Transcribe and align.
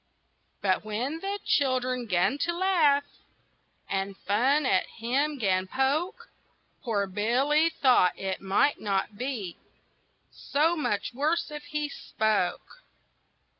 But 0.63 0.83
when 0.83 1.19
the 1.19 1.37
children 1.45 2.07
'gan 2.07 2.39
to 2.39 2.53
laugh, 2.57 3.03
And 3.87 4.17
fun 4.17 4.65
at 4.65 4.87
him 4.97 5.37
'gan 5.37 5.67
poke, 5.67 6.27
Poor 6.81 7.05
Billy 7.05 7.69
thought 7.69 8.17
it 8.17 8.41
might 8.41 8.81
not 8.81 9.15
be 9.15 9.57
So 10.31 10.75
much 10.75 11.13
worse 11.13 11.51
if 11.51 11.65
he 11.65 11.87
spoke. 11.87 12.81